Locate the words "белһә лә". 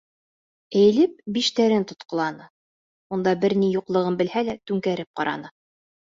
4.23-4.55